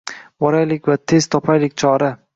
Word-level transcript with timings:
Boraylik 0.45 0.89
va 0.93 0.97
tezda 1.13 1.33
topaylik 1.37 1.81
chora… 1.85 2.13